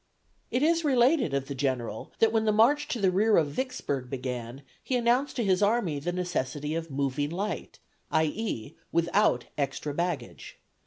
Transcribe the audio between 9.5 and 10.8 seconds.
extra baggage.